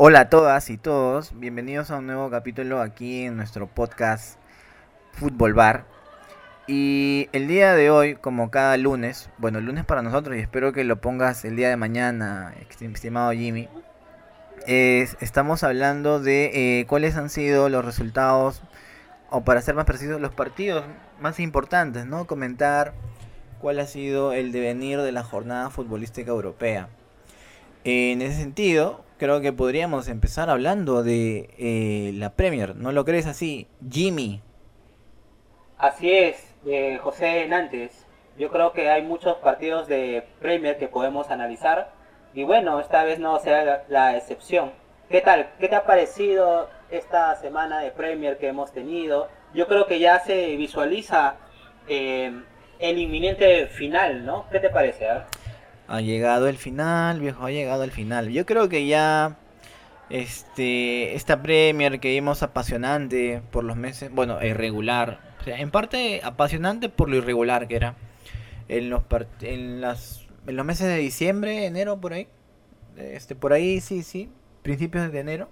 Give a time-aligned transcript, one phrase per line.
[0.00, 4.38] Hola a todas y todos, bienvenidos a un nuevo capítulo aquí en nuestro podcast
[5.10, 5.86] Fútbol Bar.
[6.68, 10.84] Y el día de hoy, como cada lunes, bueno, lunes para nosotros y espero que
[10.84, 13.68] lo pongas el día de mañana, estimado Jimmy,
[14.68, 18.62] estamos hablando de eh, cuáles han sido los resultados,
[19.30, 20.84] o para ser más precisos, los partidos
[21.20, 22.24] más importantes, ¿no?
[22.28, 22.94] Comentar
[23.60, 26.88] cuál ha sido el devenir de la jornada futbolística europea.
[27.82, 32.76] En ese sentido, creo que podríamos empezar hablando de eh, la Premier.
[32.76, 34.40] ¿No lo crees así, Jimmy?
[35.76, 38.06] Así es, eh, José Nantes.
[38.38, 41.92] Yo creo que hay muchos partidos de Premier que podemos analizar
[42.34, 44.72] y bueno, esta vez no será la, excepción.
[45.10, 45.50] ¿Qué tal?
[45.58, 49.28] ¿Qué te ha parecido esta semana de Premier que hemos tenido?
[49.54, 51.36] Yo creo que ya se visualiza
[51.88, 52.32] eh,
[52.78, 54.46] el inminente final, ¿no?
[54.52, 55.08] ¿Qué te parece?
[55.88, 58.28] Ha llegado el final, viejo, ha llegado el final.
[58.28, 59.38] Yo creo que ya
[60.10, 66.20] este esta Premier que vimos apasionante por los meses, bueno, irregular, o sea, en parte
[66.22, 67.94] apasionante por lo irregular que era
[68.68, 69.02] en los
[69.40, 72.28] en las en los meses de diciembre, enero por ahí.
[72.96, 74.30] Este por ahí sí, sí,
[74.62, 75.48] principios de enero.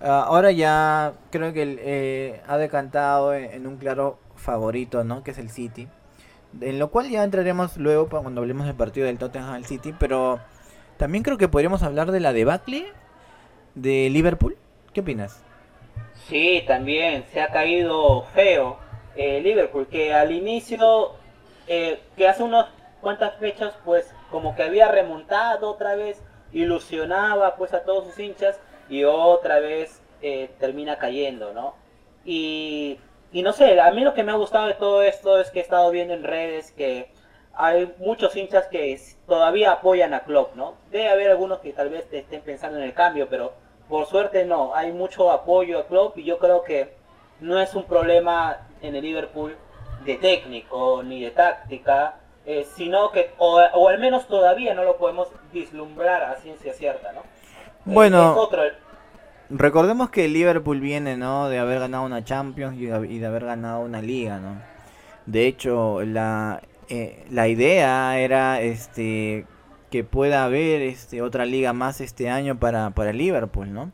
[0.00, 5.22] Ah, ahora ya creo que eh, ha decantado en, un claro favorito, ¿no?
[5.22, 5.88] Que es el City
[6.60, 10.40] en lo cual ya entraremos luego cuando hablemos del partido del Tottenham City, pero
[10.96, 12.86] también creo que podríamos hablar de la debacle
[13.74, 14.56] de Liverpool.
[14.92, 15.42] ¿Qué opinas?
[16.28, 18.78] Sí, también se ha caído feo
[19.16, 21.12] eh, Liverpool, que al inicio,
[21.68, 22.66] eh, que hace unas
[23.00, 28.58] cuantas fechas, pues como que había remontado otra vez, ilusionaba pues a todos sus hinchas
[28.88, 31.74] y otra vez eh, termina cayendo, ¿no?
[32.24, 32.98] Y
[33.32, 35.60] y no sé, a mí lo que me ha gustado de todo esto es que
[35.60, 37.10] he estado viendo en redes que
[37.54, 40.74] hay muchos hinchas que todavía apoyan a Klopp, ¿no?
[40.90, 43.54] Debe haber algunos que tal vez estén pensando en el cambio, pero
[43.88, 46.94] por suerte no, hay mucho apoyo a Klopp y yo creo que
[47.40, 49.56] no es un problema en el Liverpool
[50.04, 55.28] de técnico ni de táctica, eh, sino que, o, al menos todavía no lo podemos
[55.52, 57.22] vislumbrar a ciencia cierta, ¿no?
[57.84, 58.48] Bueno,
[59.48, 61.48] Recordemos que Liverpool viene, ¿no?
[61.48, 62.86] De haber ganado una Champions y
[63.18, 64.60] de haber ganado una Liga, ¿no?
[65.26, 69.44] De hecho, la, eh, la idea era este
[69.90, 73.92] que pueda haber este otra liga más este año para, para Liverpool, ¿no?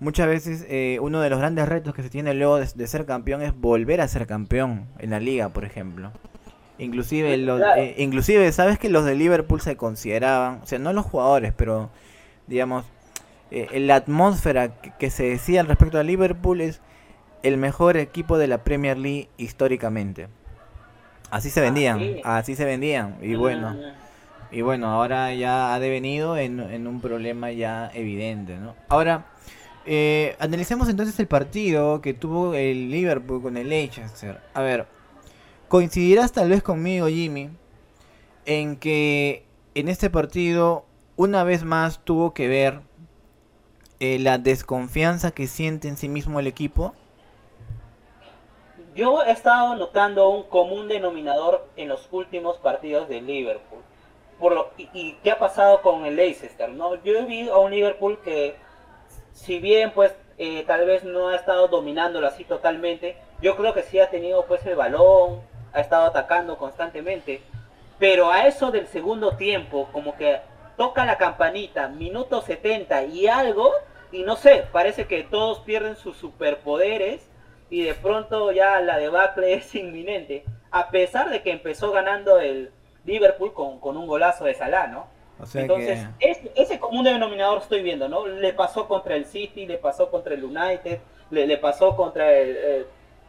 [0.00, 3.42] Muchas veces eh, uno de los grandes retos que se tiene luego de, ser campeón
[3.42, 6.12] es volver a ser campeón en la liga, por ejemplo.
[6.78, 11.06] Inclusive, los, eh, inclusive, sabes que los de Liverpool se consideraban, o sea, no los
[11.06, 11.90] jugadores, pero
[12.46, 12.84] digamos,
[13.56, 16.80] eh, la atmósfera que, se decía al respecto de Liverpool es
[17.44, 20.26] el mejor equipo de la Premier League históricamente.
[21.30, 23.16] Así se ah, vendían, así se vendían.
[23.22, 23.76] Y bueno,
[24.50, 28.74] y bueno, ahora ya ha devenido en, un problema ya evidente, ¿no?
[28.88, 29.26] Ahora,
[29.86, 34.40] eh, analicemos entonces el partido que tuvo el Liverpool con el Leicester.
[34.52, 34.88] A ver,
[35.68, 37.50] coincidirás tal vez conmigo, Jimmy,
[38.46, 39.44] en que
[39.76, 42.80] en este partido una vez más tuvo que ver
[44.04, 46.94] eh, la desconfianza que siente en sí mismo el equipo?
[48.94, 53.82] Yo he estado notando un común denominador en los últimos partidos de Liverpool.
[54.38, 57.02] Por lo, y, qué ha pasado con el Leicester, ¿no?
[57.02, 58.56] Yo he visto a un Liverpool que,
[59.32, 63.82] si bien pues eh, tal vez no ha estado dominándolo así totalmente, yo creo que
[63.82, 65.40] sí ha tenido pues el balón,
[65.72, 67.42] ha estado atacando constantemente.
[67.98, 70.40] Pero a eso del segundo tiempo, como que
[70.76, 73.72] toca la campanita, minuto 70 y algo,
[74.14, 77.28] y no sé, parece que todos pierden sus superpoderes
[77.68, 82.70] y de pronto ya la debacle es inminente, a pesar de que empezó ganando el
[83.04, 85.12] Liverpool con, con un golazo de Salah, ¿no?
[85.54, 86.06] Entonces,
[86.54, 88.26] ese, común denominador estoy viendo, ¿no?
[88.26, 91.00] Le pasó contra el City, le pasó contra el United,
[91.30, 92.86] le, pasó contra el,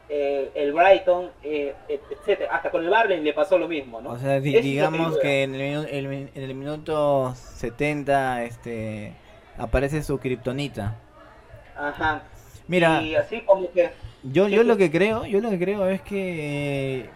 [0.07, 2.55] eh, el Brighton, eh, etcétera.
[2.55, 4.11] Hasta con el Barley le pasó lo mismo, ¿no?
[4.11, 9.15] O sea, digamos que, en, el, en el minuto 70 este
[9.57, 10.95] aparece su kriptonita.
[11.77, 12.23] Ajá.
[12.67, 13.91] Mira, y así como que
[14.23, 17.09] yo yo lo que creo, yo lo que creo es que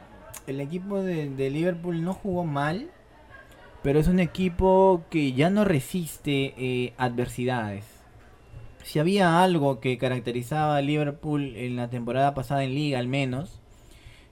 [0.46, 2.90] el equipo de, de Liverpool no jugó mal,
[3.82, 7.86] pero es un equipo que ya no resiste eh, adversidades.
[8.84, 13.60] Si había algo que caracterizaba a Liverpool en la temporada pasada en liga al menos,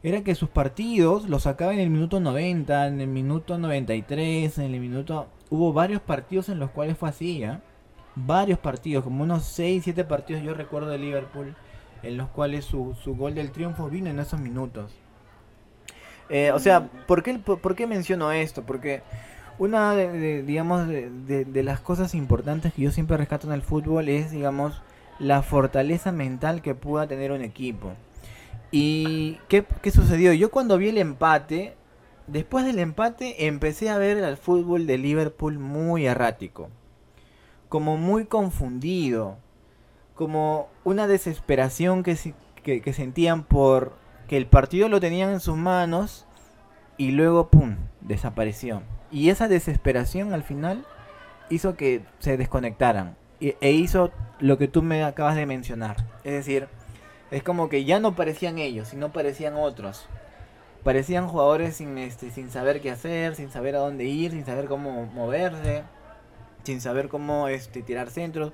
[0.03, 4.73] era que sus partidos los sacaba en el minuto 90, en el minuto 93, en
[4.73, 5.27] el minuto...
[5.49, 7.61] Hubo varios partidos en los cuales fue así, ¿ya?
[8.25, 11.55] Varios partidos, como unos 6, 7 partidos yo recuerdo de Liverpool,
[12.03, 14.91] en los cuales su, su gol del triunfo vino en esos minutos.
[16.29, 18.63] Eh, o sea, ¿por qué, ¿por qué menciono esto?
[18.63, 19.01] Porque
[19.59, 24.31] una de, digamos, de, las cosas importantes que yo siempre rescato en el fútbol es,
[24.31, 24.81] digamos,
[25.19, 27.93] la fortaleza mental que pueda tener un equipo.
[28.71, 30.33] ¿Y qué, qué sucedió?
[30.33, 31.75] Yo cuando vi el empate,
[32.27, 36.69] después del empate empecé a ver al fútbol de Liverpool muy errático,
[37.69, 39.37] como muy confundido,
[40.15, 42.17] como una desesperación que,
[42.63, 43.93] que, que sentían por
[44.27, 46.25] que el partido lo tenían en sus manos
[46.97, 48.81] y luego, ¡pum!, desapareció.
[49.11, 50.85] Y esa desesperación al final
[51.49, 55.97] hizo que se desconectaran e hizo lo que tú me acabas de mencionar.
[56.23, 56.67] Es decir,
[57.31, 60.07] es como que ya no parecían ellos, sino parecían otros.
[60.83, 64.65] Parecían jugadores sin, este, sin saber qué hacer, sin saber a dónde ir, sin saber
[64.65, 65.83] cómo moverse,
[66.63, 68.53] sin saber cómo este, tirar centros.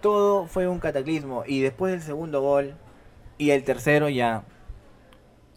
[0.00, 1.44] Todo fue un cataclismo.
[1.46, 2.74] Y después del segundo gol
[3.38, 4.44] y el tercero ya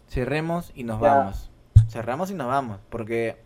[0.08, 1.50] cerremos y nos vamos.
[1.88, 2.80] Cerramos y nos vamos.
[2.88, 3.36] Porque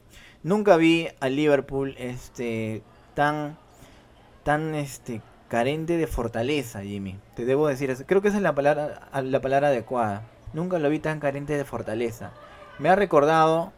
[0.44, 2.82] Nunca vi al Liverpool este
[3.14, 3.56] tan
[4.42, 7.20] tan este carente de fortaleza, Jimmy.
[7.36, 8.04] Te debo decir eso.
[8.06, 10.22] Creo que esa es la palabra la palabra adecuada.
[10.52, 12.32] Nunca lo vi tan carente de fortaleza.
[12.80, 13.72] Me ha recordado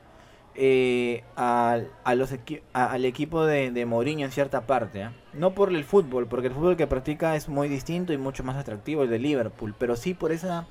[0.55, 1.81] eh, a,
[2.15, 2.35] los
[2.73, 5.03] al equipo de, de, Mourinho en cierta parte.
[5.03, 5.11] ¿eh?
[5.33, 8.57] No por el fútbol, porque el fútbol que practica es muy distinto y mucho más
[8.57, 10.67] atractivo el de Liverpool, pero sí por esa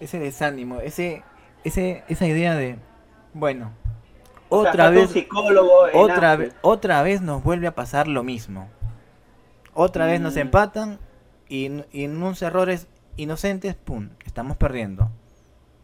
[0.00, 1.24] ese desánimo, ese,
[1.64, 2.78] ese esa idea de
[3.34, 3.72] bueno,
[4.48, 5.10] otra vez,
[5.94, 8.68] otra, vez, otra vez nos vuelve a pasar lo mismo.
[9.74, 10.38] Otra vez nos mm.
[10.38, 10.98] empatan
[11.48, 15.10] y, en unos errores inocentes, pum, estamos perdiendo.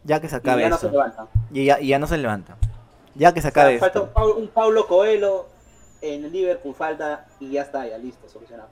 [0.03, 1.27] Ya que se acabe y ya No se levanta.
[1.51, 2.57] Y, ya, no se levanta.
[3.15, 5.47] Ya que se acabe Falta un, Paulo Coelho
[6.01, 8.69] en el Liverpool, falta y ya está, ya listo, solucionado.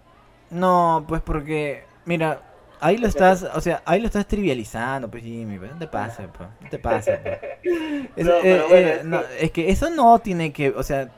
[0.50, 2.42] No, pues porque, mira,
[2.84, 6.28] Ahí lo estás, o sea, ahí lo estás trivializando, pues Jimmy, pues, no te pasa,
[6.38, 7.18] pues, no te pasa.
[7.24, 7.40] Pues.
[8.18, 9.70] Es, eh, eh, es, que...
[9.70, 11.10] eso no tiene que, o sea,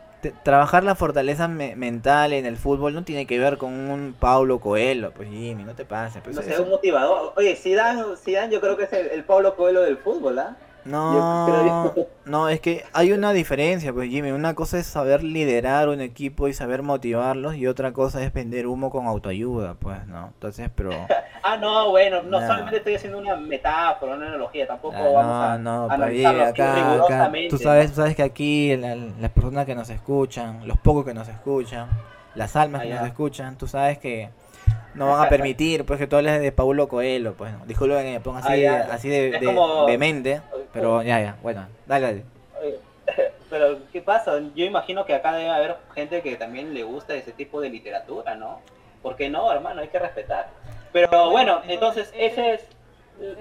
[0.43, 5.11] trabajar la fortaleza mental en el fútbol no tiene que ver con un Paulo Coelho,
[5.11, 6.21] pues Jimmy, no te pases.
[6.23, 7.33] Pues, no sé, un motivador.
[7.35, 10.55] Oye, Zidane, Zidane yo creo que es el, el Paulo Coelho del fútbol, ¿ah?
[10.85, 11.93] No,
[12.25, 14.29] no, es que hay una diferencia, pues Jimmy.
[14.29, 18.67] Una cosa es saber liderar un equipo y saber motivarlos y otra cosa es vender
[18.67, 20.27] humo con autoayuda, pues, ¿no?
[20.27, 20.91] Entonces, pero...
[21.43, 25.57] ah, no, bueno, no, solamente estoy haciendo una metáfora, una analogía, tampoco ah, vamos a...
[25.57, 30.77] No, no, acá, acá, tú sabes, sabes que aquí las personas que nos escuchan, los
[30.77, 31.89] pocos que nos escuchan,
[32.35, 34.29] las almas que nos escuchan, tú sabes que
[34.95, 37.65] no van a permitir pues que tú hables de Paulo Coelho, pues no.
[37.65, 40.41] Disculpen que me ponga así, ah, así de, de, mente,
[40.73, 42.23] pero ya, ya, bueno, dale, dale.
[43.49, 44.41] Pero, ¿qué pasa?
[44.55, 48.35] Yo imagino que acá debe haber gente que también le gusta ese tipo de literatura,
[48.35, 48.59] ¿no?
[49.03, 49.81] ¿Por qué no, hermano?
[49.81, 50.49] Hay que respetar.
[50.91, 52.67] Pero bueno, entonces ese es,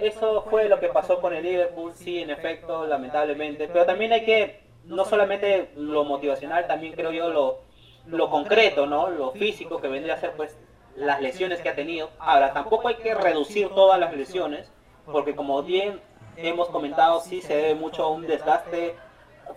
[0.02, 3.66] eso fue lo que pasó con el Liverpool, sí, en efecto, lamentablemente.
[3.66, 7.60] Pero también hay que, no solamente lo motivacional, también creo yo lo,
[8.06, 9.08] lo concreto, ¿no?
[9.08, 10.56] Lo físico que vendría a ser, pues,
[10.96, 12.10] las lesiones que ha tenido.
[12.18, 14.70] Ahora, tampoco hay que reducir todas las lesiones,
[15.04, 16.00] porque como bien
[16.36, 18.96] hemos comentado, sí se debe mucho a un desgaste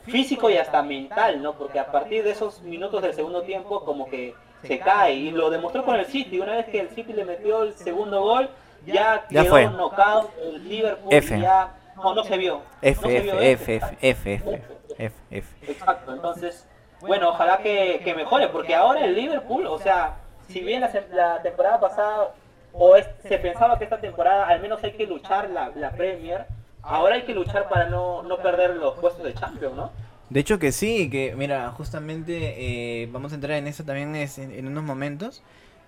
[0.04, 1.54] físico y hasta mental, ¿no?
[1.54, 5.50] Porque a partir de esos minutos del segundo tiempo como que se cae y lo
[5.50, 6.39] demostró con el City.
[6.39, 8.50] Una vez que el City le metió el segundo gol,
[8.86, 9.68] ya, ya quedó fue.
[9.68, 11.40] knockout el Liverpool F.
[11.40, 12.62] ya no, no se vio.
[12.81, 14.61] F, F, F, F, F, F,
[14.97, 15.71] F, F.
[15.71, 16.68] Exacto, entonces,
[17.02, 21.80] bueno, ojalá que, que mejore, porque ahora el Liverpool, o sea, si bien la, temporada
[21.80, 22.33] pasada
[22.73, 26.45] o se pensaba que esta temporada al menos hay que luchar la, la Premier,
[26.81, 29.92] ahora hay que luchar para no, no perder los puestos de Champions, ¿no?
[30.30, 34.68] De hecho que sí, que mira, justamente eh, vamos a entrar en eso también en,
[34.68, 35.42] unos momentos.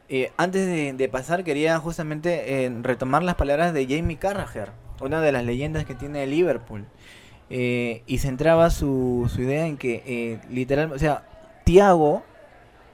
[0.07, 0.65] Eh, antes
[0.97, 4.69] de, pasar quería justamente eh, retomar las palabras de Jamie Carragher,
[5.01, 6.85] una de las leyendas que tiene Liverpool.
[7.49, 11.23] y centraba su, su idea en que literal, o sea,
[11.65, 12.23] Thiago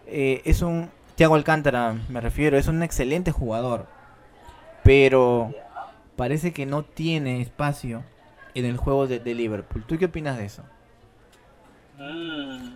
[0.07, 3.85] es un Thiago Alcántara, me refiero, es un excelente jugador.
[4.83, 5.53] Pero
[6.17, 8.03] parece que no tiene espacio
[8.53, 9.85] en el juego de, Liverpool.
[9.87, 10.63] ¿Tú qué opinas de eso?
[11.97, 12.75] Mm,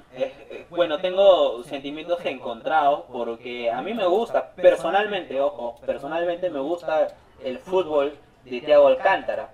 [0.69, 7.07] bueno, tengo sentimientos encontrados porque a mí me gusta, personalmente, ojo, personalmente me gusta
[7.43, 8.13] el fútbol
[8.45, 9.49] de Thiago Alcántara.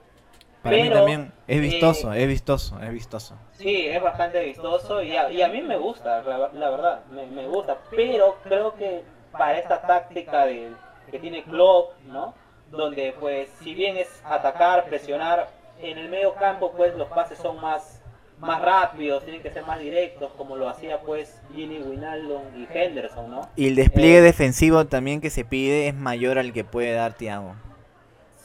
[0.65, 3.35] Para mí también es vistoso, es vistoso, es vistoso.
[3.51, 7.77] Sí, es bastante vistoso y a, y a mí me gusta, la, verdad, me, gusta.
[7.91, 10.71] Pero creo que para esta táctica de,
[11.11, 12.33] que tiene Klopp, ¿no?
[12.71, 17.61] Donde pues si bien es atacar, presionar, en el medio campo pues los pases son
[17.61, 18.01] más
[18.39, 23.29] más rápidos, tienen que ser más directos, como lo hacía pues Gini Winaldo y Henderson,
[23.29, 23.49] ¿no?
[23.55, 27.13] Y el despliegue eh, defensivo también que se pide es mayor al que puede dar
[27.13, 27.53] Thiago.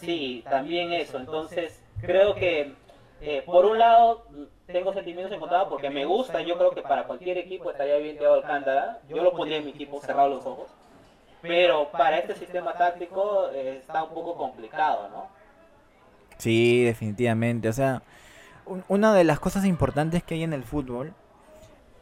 [0.01, 1.19] Sí, también eso.
[1.19, 2.75] Entonces, creo que
[3.23, 4.25] eh, por un lado,
[4.67, 8.35] tengo sentimientos encontrados porque me gusta, yo creo que para cualquier equipo estaría bien Thiago
[8.35, 10.69] Alcántara, yo lo pondría en mi equipo cerrado los ojos,
[11.43, 15.29] pero para este sistema táctico eh, está un poco complicado, ¿no?
[16.39, 18.03] Sí, definitivamente, o sea,
[18.89, 21.13] una de las cosas importantes que hay en el fútbol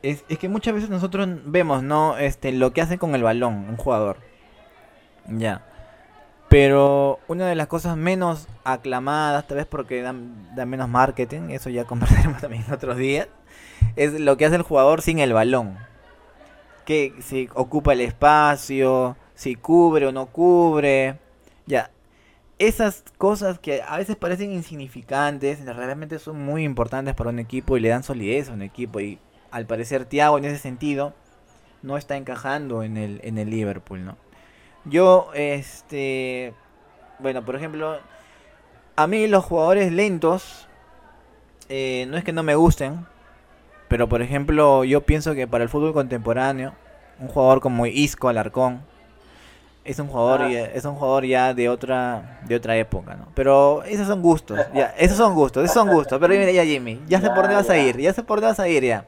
[0.02, 2.16] es, es, que muchas veces nosotros vemos, ¿no?
[2.18, 4.18] Este, lo que hace con el balón un jugador.
[5.26, 5.67] Ya.
[6.48, 11.84] Pero una de las cosas menos aclamadas, tal vez porque dan, menos marketing, eso ya
[11.84, 13.28] conversaremos también otros días,
[13.96, 15.76] es lo que hace el jugador sin el balón.
[16.86, 21.18] Que si ocupa el espacio, si cubre o no cubre.
[21.66, 21.90] Ya.
[22.58, 27.80] Esas cosas que a veces parecen insignificantes, realmente son muy importantes para un equipo y
[27.80, 29.00] le dan solidez a un equipo.
[29.00, 29.18] Y
[29.50, 31.14] al parecer Thiago en ese sentido
[31.82, 34.16] no está encajando en el, en el Liverpool, ¿no?
[34.88, 36.54] Yo, este,
[37.18, 37.98] bueno, por ejemplo,
[38.96, 40.66] a mí los jugadores lentos,
[41.68, 43.06] eh, no es que no me gusten,
[43.88, 46.72] pero por ejemplo, yo pienso que para el fútbol contemporáneo,
[47.20, 48.82] un jugador como Isco Alarcón
[49.84, 50.50] es un jugador ah.
[50.50, 53.28] es un jugador ya de otra de otra época, ¿no?
[53.34, 56.18] Pero esos son gustos, ya, esos son gustos, esos son gustos.
[56.20, 58.52] Pero mira ya Jimmy, ya sé por dónde vas a ir, ya sé por dónde
[58.52, 59.04] vas a ir ya.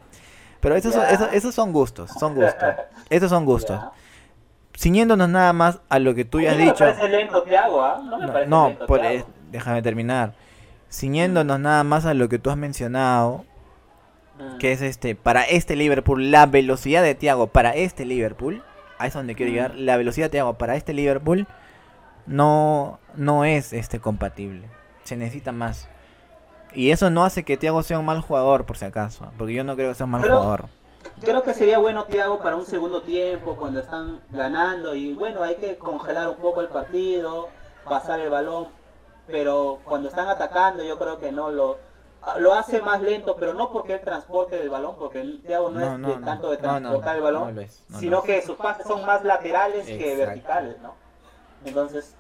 [0.61, 2.75] Pero esos son, esos, esos son gustos, son gustos.
[3.09, 3.81] Esos son gustos
[4.81, 6.85] ciñéndonos nada más a lo que tú ya has dicho.
[6.85, 7.45] Me parece lento
[7.83, 8.01] ¿ah?
[8.03, 9.01] No me no, parece lento por,
[9.51, 10.33] déjame terminar.
[10.91, 13.45] Ciñéndonos nada más a lo que tú has mencionado,
[14.39, 14.57] mm.
[14.57, 18.63] que es este, para este Liverpool, la velocidad de Thiago para este Liverpool,
[18.99, 19.55] a eso donde quiero mm.
[19.55, 21.47] llegar, la velocidad de Thiago para este Liverpool
[22.27, 24.67] no, no es este compatible.
[25.05, 25.89] Se necesita más.
[26.73, 29.63] Y eso no hace que Thiago sea un mal jugador, por si acaso, porque yo
[29.63, 30.69] no creo que sea un mal jugador
[31.21, 35.57] creo que sería bueno Thiago para un segundo tiempo cuando están ganando y bueno hay
[35.57, 37.49] que congelar un poco el partido
[37.85, 38.69] pasar el balón
[39.27, 41.79] pero cuando están atacando yo creo que no lo
[42.39, 46.25] lo hace más lento pero no porque él transporte el balón porque Thiago no, es
[46.25, 47.67] tanto de transportar el balón
[47.99, 50.95] sino que sus pases son más laterales que verticales no
[51.65, 52.15] entonces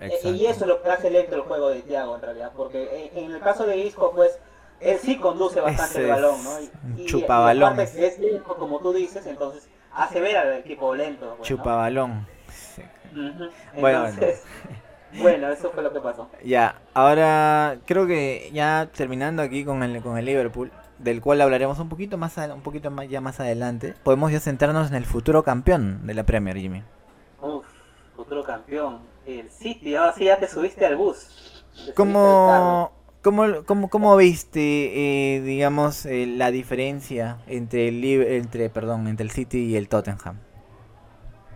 [0.00, 3.10] eh, y eso es lo que hace lento el juego de Thiago en realidad porque
[3.14, 4.38] en, en el caso de Isco pues
[4.82, 6.50] él sí conduce bastante el balón, ¿no?
[6.98, 7.78] Y, chupabalón.
[7.80, 11.34] es lento, como tú dices, entonces hace ver al equipo lento.
[11.36, 12.26] Pues, chupabalón.
[13.78, 14.06] bueno,
[15.20, 15.48] bueno.
[15.50, 16.28] eso fue lo que pasó.
[16.44, 21.78] Ya, ahora creo que ya terminando aquí con el, con el Liverpool, del cual hablaremos
[21.78, 25.42] un poquito más un poquito más ya más adelante, podemos ya centrarnos en el futuro
[25.42, 26.82] campeón de la Premier, Jimmy.
[27.40, 27.66] Uf,
[28.16, 31.64] futuro campeón, el City, ahora sí ya te subiste al bus.
[31.94, 39.22] ¿Cómo, ¿Cómo, cómo, cómo viste, eh, digamos, eh, la diferencia entre el, entre, perdón, entre
[39.22, 40.40] el City y el Tottenham?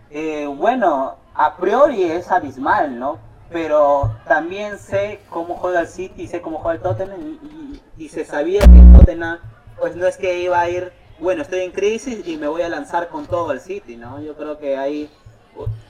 [0.09, 3.19] Eh, bueno, a priori es abismal, ¿no?
[3.51, 8.23] Pero también sé cómo juega el City, sé cómo juega el Tottenham y, y, se
[8.23, 9.39] sabía que el Tottenham,
[9.77, 12.69] pues no es que iba a ir, bueno, estoy en crisis y me voy a
[12.69, 14.21] lanzar con todo el City, ¿no?
[14.21, 15.09] Yo creo que ahí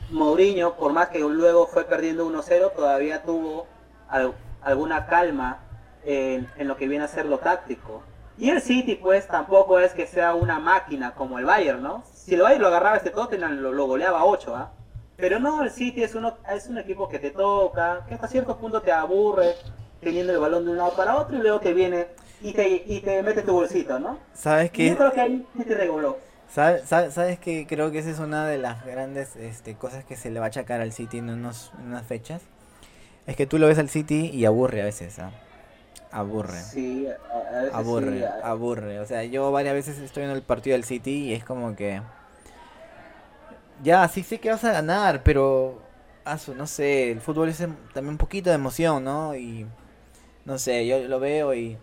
[0.10, 3.68] Mourinho, por más que luego fue perdiendo 1-0, todavía tuvo
[4.64, 5.67] alguna calma
[6.08, 8.02] en, lo que viene a ser lo táctico.
[8.38, 12.04] Y el City, pues, tampoco es que sea una máquina como el Bayern, ¿no?
[12.14, 14.72] Si el Bayern lo agarraba este Tottenham, lo, lo goleaba 8, ¿ah?
[15.18, 18.58] Pero no, el City es, uno, es un equipo que te toca, que hasta cierto
[18.58, 19.56] punto te aburre,
[20.00, 22.08] teniendo el balón de un lado para otro y luego te viene
[22.42, 24.20] y te, y te mete tu bolsito, ¿no?
[24.34, 24.90] ¿Sabes qué?
[24.90, 26.20] Yo creo que ahí te reguló.
[26.48, 30.30] ¿Sabes, sabes, que creo que esa es una de las grandes este, cosas que se
[30.30, 32.44] le va a achacar al City en, unos, en unas fechas?
[33.26, 35.32] Es que tú lo ves al City y aburre a veces, ¿ah?
[36.12, 36.62] Aburre.
[36.62, 37.08] Sí,
[37.74, 39.00] aburre, aburre.
[39.00, 42.02] O sea, yo varias veces estoy en el partido del City y es como que.
[43.84, 45.82] Ya, sí sé que vas a ganar, pero.
[46.26, 49.36] Asu, no sé, el fútbol es em, también un poquito de emoción, ¿no?
[49.36, 49.66] Y.
[50.46, 51.78] No sé, yo lo veo y.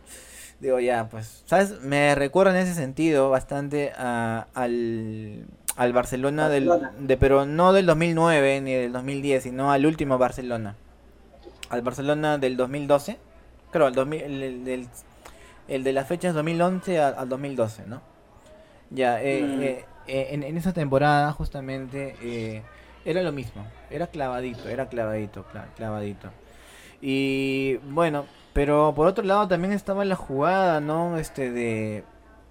[0.61, 1.43] Digo, ya, pues.
[1.47, 1.81] ¿Sabes?
[1.81, 5.47] Me recuerda en ese sentido bastante a, al.
[5.77, 10.77] Al Barcelona, del, de, pero no del 2009 ni del 2010, sino al último Barcelona.
[11.69, 13.19] Al Barcelona del 2012
[13.75, 14.87] Claro, el,
[15.67, 18.03] el, de las fechas 2011 al, 2012, ¿no?
[18.91, 19.63] Ya, eh, mm.
[19.63, 22.63] eh, eh, en, esa temporada justamente
[23.05, 26.31] era lo mismo, era clavadito, era clavadito, clavadito.
[27.01, 31.19] Y bueno, pero por otro lado también estaba la jugada, ¿no?
[31.19, 32.05] Este de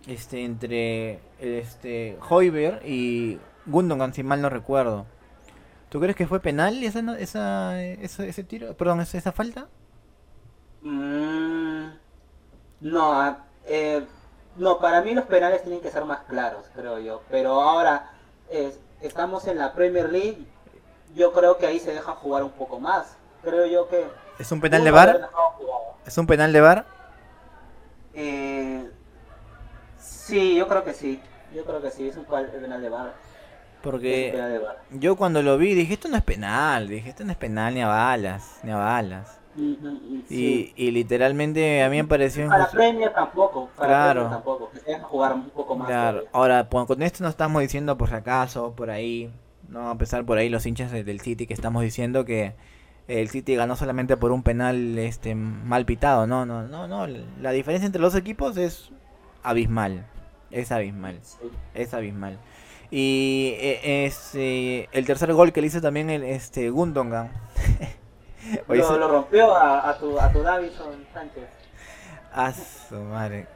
[0.08, 5.06] este entre este Hoiber y Gundogan, si mal no recuerdo.
[5.88, 8.75] ¿Tú crees que fue penal esa, esa, esa ese tiro?
[8.75, 9.70] Perdón, esa, esa falta?
[10.83, 11.85] Mm,
[12.81, 14.05] no, eh,
[14.57, 17.21] no, para mí los penales tienen que ser más claros, creo yo.
[17.29, 18.11] Pero ahora
[19.01, 20.45] estamos en la Premier League,
[21.15, 23.15] yo creo que ahí se deja jugar un poco más.
[23.43, 24.05] Creo yo que...
[24.39, 25.29] ¿Es un penal de bar?
[26.05, 26.85] ¿Es un penal de bar?
[28.13, 28.89] Eh,
[29.97, 31.21] sí, yo creo que sí.
[31.53, 33.13] Yo creo que sí, es un penal de bar.
[33.81, 34.33] Porque
[34.91, 37.81] yo cuando lo vi dije, esto no es penal, dije, esto no es penal ni
[37.81, 39.39] a balas, ni a balas.
[39.55, 44.29] Y, y, literalmente a mí me pareció Para Premier tampoco, para claro.
[44.29, 45.88] tampoco, que jugar un poco más.
[45.88, 49.31] Claro, ahora con esto no estamos diciendo por si acaso, por ahí,
[49.69, 52.55] no a pesar por ahí los hinchas del City que estamos diciendo que
[53.07, 57.07] el City ganó solamente por un penal este mal pitado, no, no, no, no,
[57.41, 58.91] la diferencia entre los equipos es
[59.43, 60.05] abismal,
[60.51, 61.19] es abismal,
[61.74, 62.39] es abismal.
[62.95, 67.31] Y eh, es eh, el tercer gol que le hizo también el este Gundogan.
[68.67, 71.50] lo, lo, rompió a, a, tu, a tu Davison Sánchez.
[72.33, 73.47] A su madre.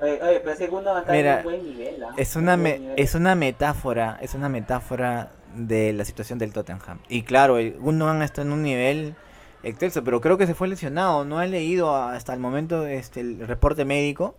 [0.00, 2.04] Oye, oye, pero está en un buen nivel.
[2.04, 2.14] ¿ah?
[2.16, 2.58] Es, una
[2.96, 6.98] es una metáfora, es una metáfora de la situación del Tottenham.
[7.08, 9.14] Y claro, Gundogan está en un nivel
[9.62, 11.24] excelso, pero creo que se fue lesionado.
[11.24, 14.36] No he leído hasta el momento este, el reporte médico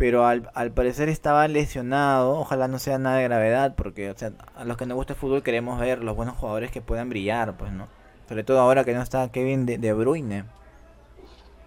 [0.00, 2.38] pero al, al, parecer estaba lesionado.
[2.38, 5.18] Ojalá no sea nada de gravedad, porque o sea, a los que nos gusta el
[5.18, 7.86] fútbol queremos ver los buenos jugadores que puedan brillar, pues, ¿no?
[8.30, 10.44] Sobre todo ahora que no está Kevin de, de Bruyne.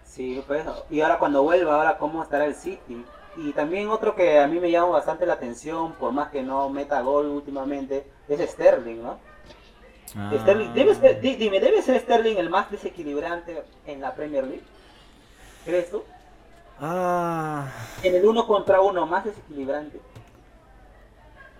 [0.05, 3.03] Sí, pues, y ahora cuando vuelva, ahora cómo estará el City.
[3.35, 6.69] Y también otro que a mí me llama bastante la atención, por más que no
[6.69, 9.19] meta gol últimamente, es Sterling, ¿no?
[10.15, 10.31] Ah.
[10.39, 14.63] Sterling, ¿debe ser, dime, ¿debe ser Sterling el más desequilibrante en la Premier League?
[15.65, 16.01] ¿Crees tú?
[16.79, 17.67] Ah.
[18.03, 19.99] En el uno contra uno, más desequilibrante.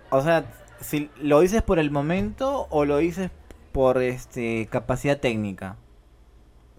[0.08, 0.46] O sea,
[0.80, 3.30] si lo dices por el momento o lo dices
[3.74, 5.76] por este capacidad técnica.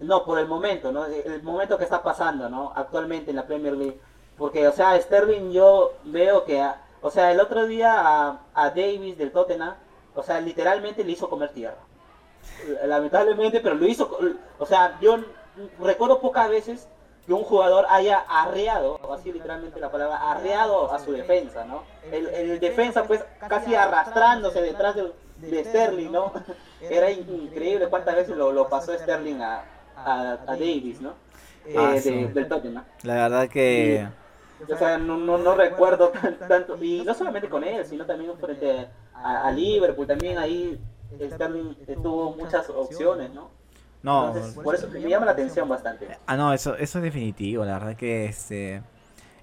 [0.00, 1.04] No, por el momento, ¿no?
[1.04, 2.72] El momento que está pasando, ¿no?
[2.74, 4.00] Actualmente en la Premier League.
[4.38, 6.66] Porque, o sea, Sterling yo veo que,
[7.02, 9.74] o sea, el otro día a, Davis del Tottenham,
[10.14, 11.76] o sea, literalmente le hizo comer tierra.
[12.86, 14.18] Lamentablemente, pero lo hizo,
[14.58, 15.18] o sea, yo
[15.78, 16.88] recuerdo pocas veces
[17.26, 21.82] que un jugador haya arreado, así literalmente la palabra, arreado a su defensa, ¿no?
[22.10, 24.94] El, defensa pues casi arrastrándose detrás
[25.40, 26.32] de, Sterling, ¿no?
[26.80, 29.64] Era increíble cuántas veces lo, pasó Sterling a,
[29.96, 31.14] a, Davis, ¿no?
[31.76, 32.84] Ah, eh, del Tottenham.
[33.02, 34.06] La verdad que...
[34.70, 36.12] o sea, no, no, recuerdo
[36.48, 40.80] tanto, y no solamente con él, sino también frente a, a Liverpool, también ahí
[41.14, 43.50] Sterling tuvo muchas opciones, ¿no?
[44.02, 46.06] No, por eso me llama la atención bastante.
[46.26, 47.64] Ah, no, eso, eso es definitivo.
[47.64, 48.82] La verdad que este,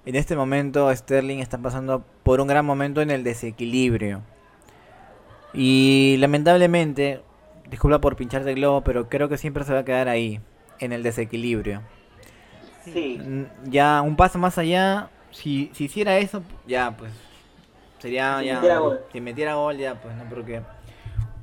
[0.06, 4.22] en este momento Sterling está pasando por un gran momento en el desequilibrio.
[5.54, 7.22] Y lamentablemente,
[7.70, 10.40] disculpa por pinchar de globo, pero creo que siempre se va a quedar ahí,
[10.80, 11.82] en el desequilibrio.
[12.84, 13.20] Sí.
[13.64, 17.12] Ya un paso más allá, si, si hiciera eso, ya pues
[17.98, 19.00] sería si ya metiera gol.
[19.10, 20.60] si metiera gol ya pues no porque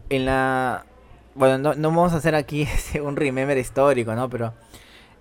[0.09, 0.85] en la
[1.33, 2.67] bueno, no, no vamos a hacer aquí
[3.03, 4.29] un remember histórico, ¿no?
[4.29, 4.53] Pero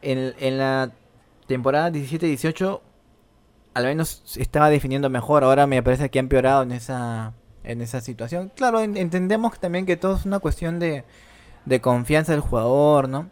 [0.02, 0.90] en, en la
[1.46, 2.80] temporada 17-18
[3.74, 5.44] al menos estaba definiendo mejor.
[5.44, 7.32] Ahora me parece que ha empeorado en esa,
[7.70, 8.50] en esa situación.
[8.54, 11.04] Claro, entendemos también que todo es una cuestión de,
[11.64, 13.28] de confianza del jugador, ¿no?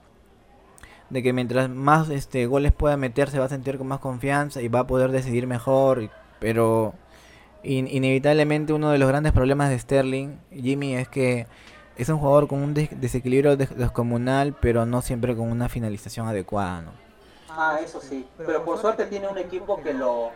[1.10, 4.60] De que mientras más este, goles pueda meter se va a sentir con más confianza
[4.60, 6.10] y va a poder decidir mejor.
[6.38, 6.94] Pero
[7.62, 11.46] inevitablemente uno de los grandes problemas de Sterling, Jimmy, es que
[11.96, 16.92] es un jugador con un desequilibrio descomunal, pero no siempre con una finalización adecuada, ¿no?
[17.50, 18.24] Ah, eso sí.
[18.36, 20.30] Pero por suerte tiene un equipo que lo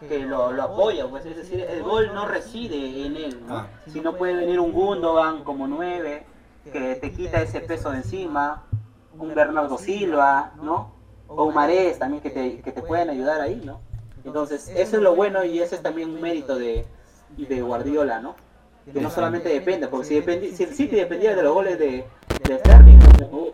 [0.00, 3.58] que lo, apoya, pues es decir, el gol no reside en él, ¿no?
[3.58, 3.66] Ah.
[3.86, 6.26] Si no puede venir un Gundogan como nueve,
[6.72, 8.64] que te quita ese peso de encima,
[9.18, 10.92] un Bernardo Silva, ¿no?
[11.28, 13.80] O un Marés también que te, que te pueden ayudar ahí, ¿no?
[14.24, 16.86] Entonces, eso es lo bueno y ese es también un mérito de,
[17.36, 18.34] de Guardiola, ¿no?
[18.92, 22.04] que no solamente depende, porque si, si el City dependía de los goles de,
[22.46, 23.48] de Sterling, no,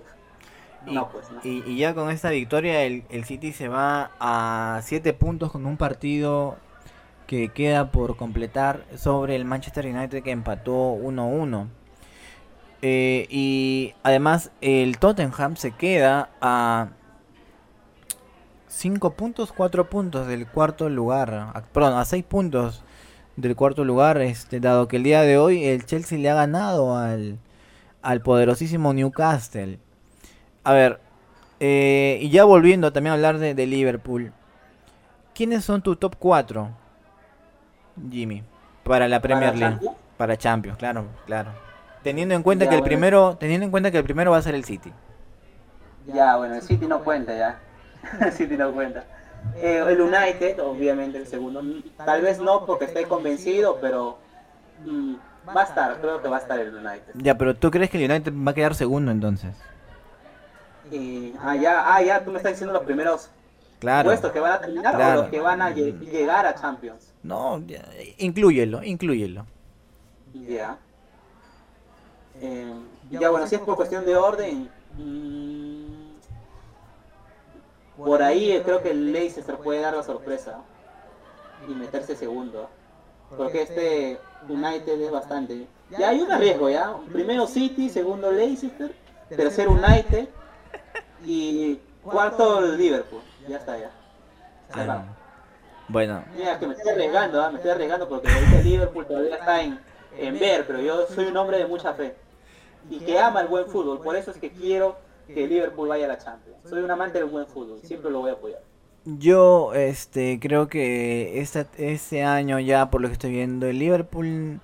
[0.84, 5.52] pues, Y, y, ya con esta victoria el, el City se va a 7 puntos
[5.52, 6.56] con un partido
[7.26, 11.68] que queda por completar sobre el Manchester United que empató 1-1.
[12.82, 16.88] Eh, y además el Tottenham se queda a
[18.66, 21.62] 5 puntos, 4 puntos del cuarto lugar.
[21.72, 22.82] perdón, a 6 puntos
[23.36, 26.96] del cuarto lugar, este, dado que el día de hoy el Chelsea le ha ganado
[26.96, 27.38] al,
[28.02, 29.78] al poderosísimo Newcastle.
[30.70, 31.00] A ver,
[31.58, 34.32] eh, y ya volviendo también a hablar de, Liverpool,
[35.34, 36.68] ¿quiénes son tu top 4,
[38.08, 38.44] Jimmy,
[38.84, 39.80] para la Premier League?
[40.16, 41.50] Para Champions, claro, claro.
[42.04, 44.54] Teniendo en cuenta que el primero, teniendo en cuenta que el primero va a ser
[44.54, 44.92] el City.
[46.06, 47.58] Ya, bueno, el City no cuenta ya.
[48.24, 49.02] el City no cuenta.
[49.56, 51.64] Eh, el United, obviamente el segundo.
[51.96, 54.18] Tal vez no porque estoy convencido, pero
[54.86, 55.14] mm,
[55.48, 57.12] va a estar, creo que va a estar el United.
[57.14, 59.56] Ya, pero ¿tú crees que el United va a quedar segundo entonces?
[61.40, 63.30] Ah, ya, ah, ya, tú me estás diciendo los primeros
[63.80, 64.08] Claro.
[64.08, 67.12] puestos que van a terminar o los que van a llegar a Champions.
[67.22, 67.62] No,
[68.18, 69.46] incluyelo, incluyelo.
[70.34, 70.76] Ya.
[72.40, 72.74] Eh,
[73.10, 76.10] ya bueno, si es por cuestión de orden, mm,
[78.04, 80.60] por ahí creo que el Leicester puede dar la sorpresa
[81.68, 82.68] y meterse segundo.
[83.36, 85.66] Porque este United es bastante.
[85.98, 86.96] Ya hay un riesgo, ¿ya?
[87.12, 88.94] Primero City, segundo Leicester,
[89.28, 90.28] tercero United
[91.24, 93.22] y cuarto Liverpool.
[93.48, 93.90] Ya está, ya.
[95.88, 96.24] bueno.
[96.36, 97.50] Mira, que me estoy arriesgando, ¿ah?
[97.50, 99.80] me estoy arriesgando porque ahorita Liverpool todavía está en,
[100.18, 102.14] en ver, pero yo soy un hombre de mucha fe
[102.88, 104.00] y que ama el buen fútbol.
[104.00, 106.58] Por eso es que quiero que Liverpool vaya a la Champions.
[106.68, 108.60] Soy un amante del buen fútbol, siempre lo voy a apoyar.
[109.04, 114.60] Yo este creo que este, este año ya por lo que estoy viendo el Liverpool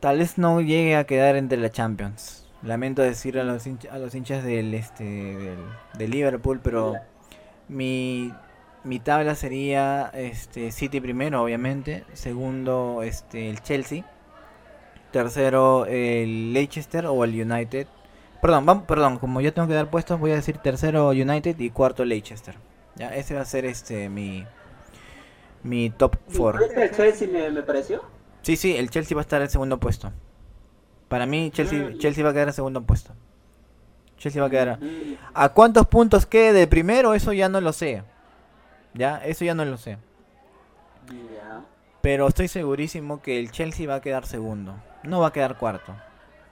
[0.00, 2.47] tal vez no llegue a quedar entre la Champions.
[2.62, 5.56] Lamento decir a los hinchas, a los hinchas del este
[5.96, 6.94] del, Liverpool, pero
[7.68, 8.32] mi,
[8.82, 14.04] mi tabla sería este City primero, obviamente, segundo este el Chelsea,
[15.12, 17.86] tercero el Leicester o el United.
[18.42, 21.70] Perdón, vamos, perdón, como yo tengo que dar puestos, voy a decir tercero United y
[21.70, 22.56] cuarto Leicester.
[22.96, 24.44] Ya, ese va a ser este mi
[25.62, 26.60] mi top 4.
[26.76, 28.02] ¿El Chelsea me, me, pareció?
[28.42, 30.12] Sí, sí, el Chelsea va a estar en segundo puesto.
[31.08, 31.98] Para mí Chelsea, mm.
[31.98, 33.12] Chelsea va a quedar en segundo puesto.
[34.16, 34.78] Chelsea va a quedar.
[34.80, 35.16] Mm.
[35.34, 37.14] ¿A cuántos puntos quede de primero?
[37.14, 38.02] Eso ya no lo sé.
[38.94, 39.98] Ya, eso ya no lo sé.
[42.00, 44.74] Pero estoy segurísimo que el Chelsea va a quedar segundo.
[45.02, 45.94] No va a quedar cuarto.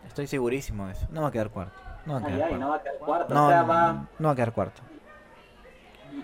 [0.07, 1.07] Estoy segurísimo de eso.
[1.11, 1.79] No va a quedar cuarto.
[2.05, 2.59] No va a quedar cuarto.
[2.59, 3.35] no va a quedar cuarto.
[3.35, 4.09] No, va...
[4.19, 4.83] no va a quedar cuarto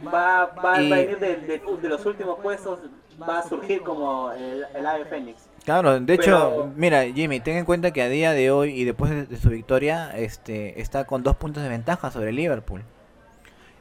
[0.07, 2.81] va, va, a ir de, los últimos puestos,
[3.21, 5.49] va a surgir como el, ave fénix.
[5.65, 9.29] Claro, de hecho, mira, Jimmy, ten en cuenta que a día de hoy y después
[9.29, 12.83] de, su victoria, este, está con dos puntos de ventaja sobre Liverpool.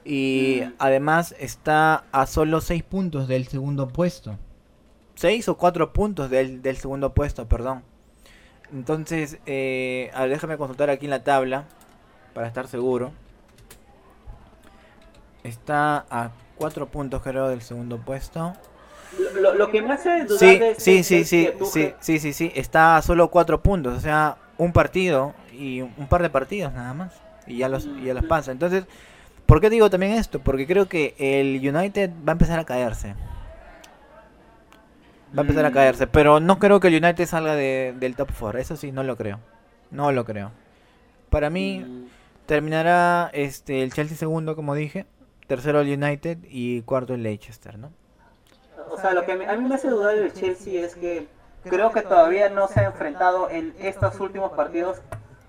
[0.06, 0.74] Y mm.
[0.78, 4.38] además está a solo seis puntos del segundo puesto.
[5.16, 7.84] Seis o cuatro puntos del, del segundo puesto, perdón.
[8.72, 11.66] Entonces, eh, a ver, déjame consultar aquí en la tabla
[12.34, 13.12] para estar seguro.
[15.44, 18.54] Está a cuatro puntos creo del segundo puesto.
[19.40, 22.96] Lo, lo, que me hace dudar sí, sí, sí, sí, que sí, sí, sí, está
[22.96, 27.22] a solo cuatro puntos, o sea, un partido y un par de partidos nada más
[27.48, 28.28] y ya los y ya los mm.
[28.28, 28.52] pasa.
[28.52, 28.86] Entonces,
[29.46, 30.40] ¿por qué digo también esto?
[30.40, 33.16] Porque creo que el United va a empezar a caerse.
[35.38, 35.74] Va a empezar a mm.
[35.74, 39.04] caerse, pero no creo que el United salga de, del top 4, eso sí, no
[39.04, 39.40] lo creo.
[39.90, 40.52] No lo creo.
[41.30, 42.06] Para mí mm.
[42.46, 45.06] terminará este el Chelsea segundo, como dije,
[45.48, 47.92] tercero el United y cuarto el Leicester, ¿no?
[48.92, 51.28] O sea, lo que a mí me hace dudar del Chelsea es que
[51.64, 55.02] creo que todavía no se ha enfrentado en estos últimos partidos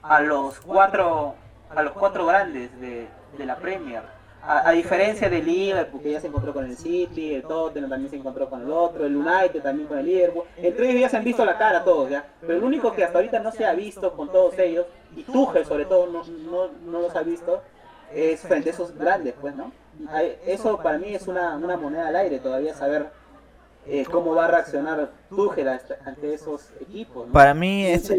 [0.02, 1.34] a los cuatro
[1.74, 4.02] a los cuatro grandes de, la Premier.
[4.44, 8.16] A, diferencia del Liverpool, que ya se encontró con el City, el Tottenham también se
[8.16, 10.44] encontró con el otro, el United también con el Liverpool.
[10.56, 12.26] Entre ellos ya se han visto la cara todos, ¿ya?
[12.40, 15.64] Pero el único que hasta ahorita no se ha visto con todos ellos, y Tuchel
[15.64, 17.62] sobre todo no, no, no los ha visto,
[18.12, 19.72] es frente a esos grandes, pues, ¿no?
[20.46, 23.10] eso para mí es una, una moneda al aire todavía saber
[23.86, 27.28] eh, cómo va a reaccionar Tuchel ante esos equipos.
[27.32, 28.10] Para mí es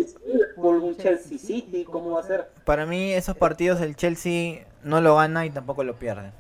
[0.56, 2.50] un Chelsea City, ¿cómo va a ser?
[2.66, 6.32] Para mí esos partidos el Chelsea no lo gana y tampoco lo pierde.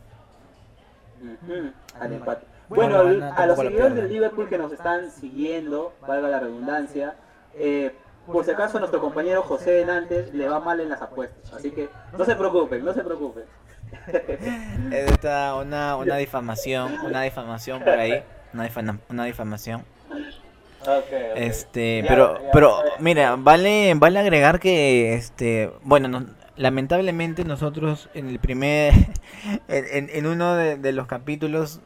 [2.70, 3.00] Bueno,
[3.36, 7.16] a los seguidores del Liverpool que nos están siguiendo, valga la redundancia,
[7.56, 7.94] eh,
[8.26, 11.90] por si acaso nuestro compañero José Nantes le va mal en las apuestas, así que
[12.18, 13.44] no se preocupen, no se preocupen.
[14.92, 19.84] Está una, una difamación, una difamación por ahí, una, una difamación.
[21.36, 26.26] Este, pero, pero, mira, vale, vale agregar que, este, bueno,
[26.58, 28.94] lamentablemente nosotros en el primer,
[29.68, 31.80] en, en uno de, de, los capítulos,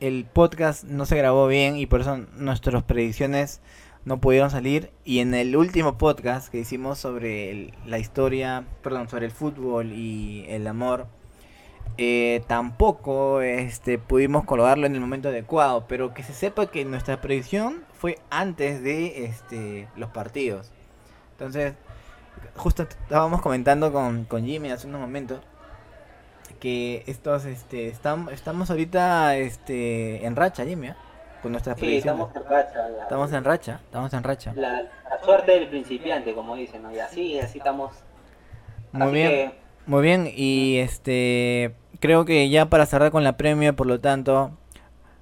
[0.00, 3.60] el podcast no se grabó bien y por eso nuestras predicciones
[4.04, 4.90] no pudieron salir.
[5.04, 10.44] Y en el último podcast que hicimos sobre la historia, perdón, sobre el fútbol y
[10.48, 11.08] el amor
[11.96, 17.20] eh, tampoco este, pudimos colocarlo en el momento adecuado, pero que se sepa que nuestra
[17.20, 20.70] predicción fue antes de este, los partidos.
[21.32, 21.74] Entonces,
[22.56, 25.40] justo estábamos comentando con, con Jimmy hace unos momentos
[26.60, 30.94] que estos este estamos estamos ahorita este en racha Jimmy ¿eh?
[31.40, 34.52] con nuestras sí, estamos en racha estamos en racha estamos en racha.
[34.56, 34.82] La,
[35.22, 37.92] suerte del principiante como dicen y así así estamos.
[38.92, 43.86] Muy bien muy bien y este creo que ya para cerrar con la premia, por
[43.86, 44.52] lo tanto,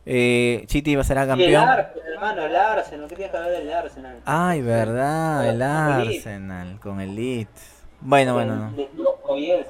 [0.04, 1.40] eh, City va a ser campeón.
[1.40, 4.20] Y el Arsenal, hermano, el Arsenal, ¿qué tienes que hablar del Arsenal?
[4.24, 7.84] Ay, verdad, el Arsenal, con el Leeds.
[8.00, 8.74] Bueno, bueno, no.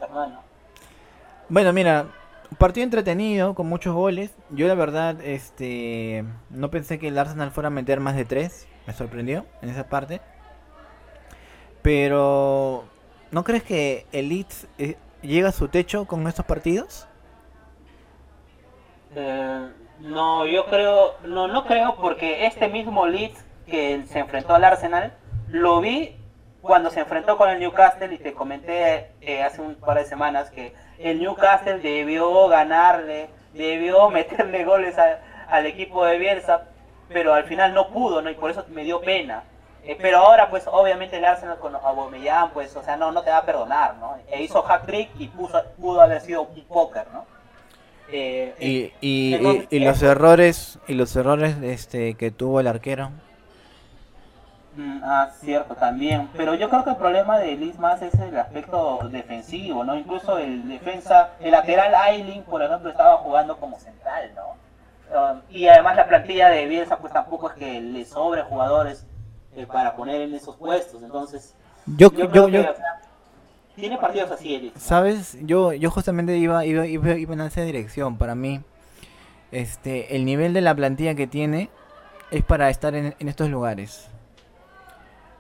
[0.03, 0.41] hermano.
[1.49, 2.07] Bueno, mira,
[2.59, 4.33] partido entretenido, con muchos goles.
[4.51, 8.67] Yo la verdad, este, no pensé que el Arsenal fuera a meter más de tres.
[8.87, 10.21] Me sorprendió en esa parte.
[11.83, 12.85] Pero,
[13.31, 17.07] ¿no crees que el Leeds eh, llega a su techo con estos partidos?
[19.15, 19.69] Eh,
[20.01, 25.13] no, yo creo, no, no creo porque este mismo Leeds que se enfrentó al Arsenal,
[25.49, 26.17] lo vi
[26.63, 30.51] cuando se enfrentó con el Newcastle y te comenté eh, hace un par de semanas
[30.51, 34.97] que el Newcastle debió ganarle, debió meterle goles
[35.49, 36.69] al equipo de Bielsa,
[37.09, 38.31] pero al final no pudo, ¿no?
[38.31, 39.45] Y por eso me dio pena.
[39.87, 43.31] Eh, pero ahora, pues, obviamente el Arsenal con Aubameyang, pues, o sea, no, no te
[43.31, 44.17] va a perdonar, ¿no?
[44.29, 47.25] E hizo hat-trick y puso, pudo haber sido un póker, ¿no?
[48.11, 53.11] Eh, y, y, y, los errores y los errores este que tuvo el arquero
[54.77, 56.29] Mm, ah, cierto, también.
[56.37, 59.97] Pero yo creo que el problema de Liz más es el aspecto defensivo, ¿no?
[59.97, 64.57] Incluso el defensa, el lateral Ailing, por ejemplo, estaba jugando como central, ¿no?
[65.09, 69.07] Um, y además la plantilla de Bielsa, pues tampoco es que le sobre jugadores
[69.57, 71.03] eh, para poner en esos puestos.
[71.03, 71.55] Entonces,
[71.97, 72.65] yo, yo, yo,
[73.75, 74.73] tiene partidos así.
[74.77, 75.37] ¿Sabes?
[75.43, 78.19] Yo, yo justamente iba, iba, iba, iba en esa dirección.
[78.19, 78.61] Para mí,
[79.51, 81.71] este, el nivel de la plantilla que tiene
[82.31, 84.09] es para estar en, en estos lugares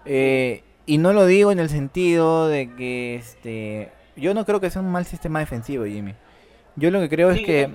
[0.07, 4.71] eh, y no lo digo en el sentido de que este yo no creo que
[4.71, 6.15] sea un mal sistema defensivo, Jimmy.
[6.77, 7.69] Yo lo que creo es que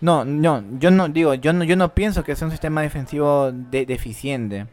[0.00, 3.50] no, no, yo no digo, yo no yo no pienso que sea un sistema defensivo
[3.52, 4.66] deficiente.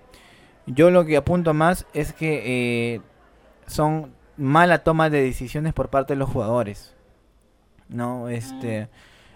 [0.67, 3.01] Yo lo que apunto más es que eh,
[3.65, 6.93] son mala toma de decisiones por parte de los jugadores.
[7.89, 8.89] No, este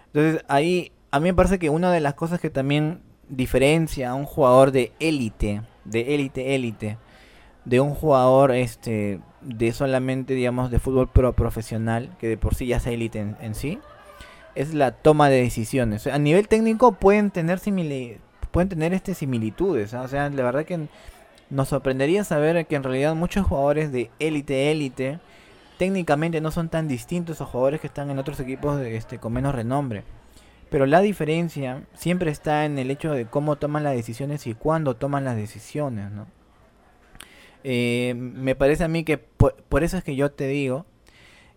[0.06, 4.14] entonces ahí a mí me parece que una de las cosas que también diferencia a
[4.14, 6.98] un jugador de élite, de élite élite
[7.64, 12.66] de un jugador este de solamente digamos de fútbol pro profesional que de por sí
[12.66, 13.78] ya es élite en, sí
[14.54, 17.60] es la toma de decisiones a nivel técnico pueden tener
[18.50, 20.02] pueden tener este similitudes ¿ah?
[20.02, 20.88] o sea la verdad que
[21.52, 25.20] nos sorprendería saber que en realidad muchos jugadores de élite élite
[25.78, 29.32] técnicamente no son tan distintos a jugadores que están en otros equipos de, este con
[29.32, 30.04] menos renombre.
[30.70, 34.96] Pero la diferencia siempre está en el hecho de cómo toman las decisiones y cuándo
[34.96, 36.26] toman las decisiones no
[37.64, 40.84] eh, me parece a mí que por, eso es que yo te digo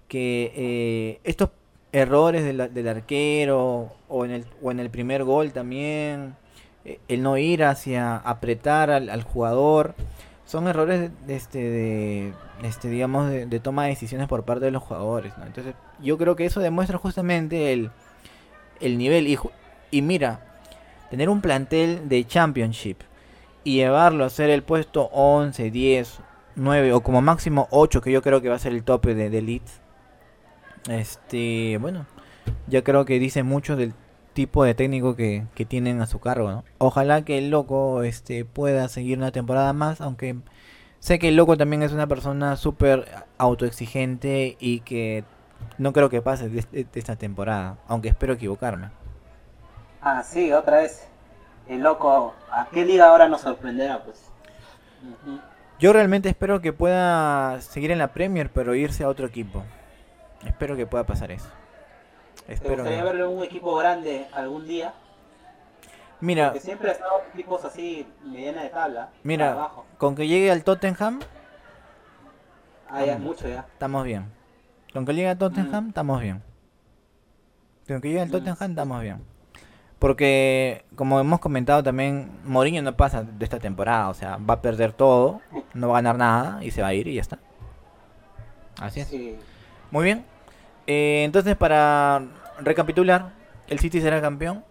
[0.08, 1.50] que eh, estos
[1.92, 6.36] errores del, arquero o en, el, o en el primer gol también,
[7.08, 9.96] el no ir hacia apretar al, jugador,
[10.46, 14.84] son errores de, este, de, este, digamos, de, toma de decisiones por parte de los
[14.84, 15.34] jugadores.
[15.46, 17.92] Entonces yo creo que eso demuestra justamente el,
[18.80, 19.28] el nivel.
[19.28, 19.38] Y,
[19.90, 20.42] y mira,
[21.10, 22.98] tener un plantel de championship
[23.64, 26.20] y llevarlo a ser el puesto 11, 10,
[26.56, 29.32] 9 o como máximo 8, que yo creo que va a ser el tope de,
[29.32, 29.82] de Leeds.
[30.88, 32.06] Este, bueno,
[32.68, 33.94] ya creo que dice mucho del
[34.36, 36.64] tipo de técnico que, que tienen a su cargo, ¿no?
[36.78, 40.36] Ojalá que el loco este, pueda seguir una temporada más, aunque
[41.00, 43.08] sé que el loco también es una persona súper
[43.40, 45.24] autoexigente y que
[45.80, 48.92] no creo que pase de, esta temporada, aunque espero equivocarme.
[50.02, 51.08] Ah, sí, otra vez
[51.68, 54.04] el loco, ¿a qué liga ahora nos sorprenderá?
[54.04, 54.30] Pues.
[55.80, 59.64] Yo realmente espero que pueda seguir en la Premier, pero irse a otro equipo.
[60.46, 61.50] Espero que pueda pasar eso.
[62.48, 64.94] Espero ¿Te gustaría verlo en un equipo grande algún día?
[66.22, 69.10] Mira, Porque siempre ha estado equipos así, mediana de tabla.
[69.24, 71.20] Mira, con que llegue al Tottenham.
[72.90, 73.66] Ah, ya es mucho ya.
[73.74, 74.32] Estamos bien.
[74.94, 75.88] Con que llegue al Tottenham, mm.
[75.90, 76.42] estamos bien.
[77.88, 78.32] Con que llegue al mm.
[78.32, 79.22] Tottenham, estamos bien.
[80.00, 84.10] Porque, como hemos comentado también, Mourinho no pasa de esta temporada.
[84.10, 85.42] O sea, va a perder todo,
[85.74, 87.40] no va a ganar nada y se va a ir y ya está.
[88.80, 89.12] Así es.
[89.92, 90.26] Muy bien.
[90.88, 92.24] Eh, entonces, para
[92.60, 93.34] recapitular,
[93.68, 94.64] el City será campeón.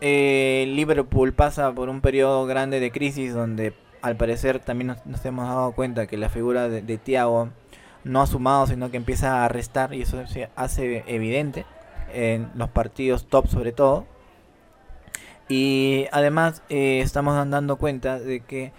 [0.00, 5.48] Eh, Liverpool pasa por un periodo grande de crisis donde al parecer también nos, hemos
[5.48, 7.50] dado cuenta que la figura de, de Thiago
[8.02, 11.64] no ha sumado, sino que empieza a restar y eso se hace evidente
[12.12, 14.06] en los partidos top sobre todo.
[15.48, 18.72] Y además eh, estamos dando cuenta de que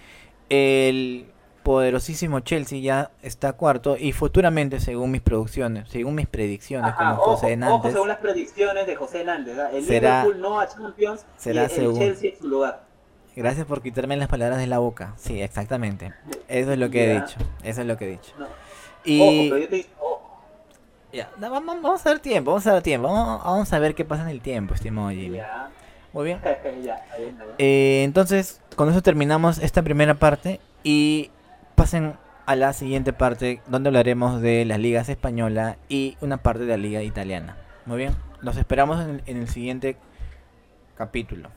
[0.50, 1.28] el
[1.66, 7.54] poderosísimo Chelsea ya está cuarto y futuramente, según mis producciones, según mis predicciones, como José
[7.54, 7.92] Hernández.
[7.92, 12.30] según las predicciones de José Hernández, el Liverpool no a Champions será y el Chelsea
[12.30, 12.84] en su lugar.
[13.36, 15.16] Gracias por quitarme las palabras de la boca.
[15.18, 16.14] Sí, exactamente.
[16.48, 17.38] Eso es lo que he dicho.
[17.64, 18.32] Eso es lo que he dicho.
[19.04, 19.50] Y...
[19.50, 19.86] pero yo te
[21.12, 23.08] Ya, vamos, a ver tiempo, vamos a ver tiempo.
[23.08, 25.40] Vamos, a ver qué pasa en el tiempo, estimado Jimmy.
[26.14, 26.40] Muy bien.
[27.58, 31.32] Eh, entonces, con eso terminamos esta primera parte y
[31.76, 36.70] pasen a la siguiente parte donde hablaremos de la ligas española y una parte de
[36.70, 37.58] la liga italiana.
[37.86, 38.16] Muy bien.
[38.42, 39.98] Los esperamos en, el siguiente
[40.96, 41.50] capítulo.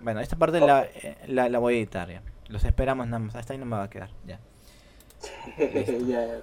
[0.00, 2.22] Bueno, esta parte la, eh, la, la, voy a editar ya.
[2.48, 3.34] Los esperamos nada más.
[3.34, 4.10] Hasta ahí no me va a quedar.
[4.26, 4.38] Ya.
[5.58, 6.40] ya, ya,